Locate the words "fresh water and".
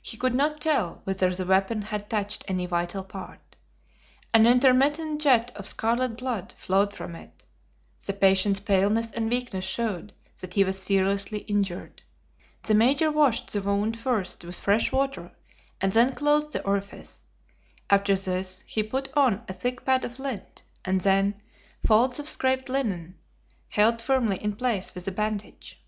14.58-15.92